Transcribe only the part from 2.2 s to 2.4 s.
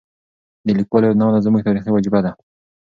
ده.